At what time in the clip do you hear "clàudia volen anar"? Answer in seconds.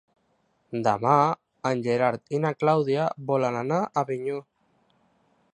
2.63-3.81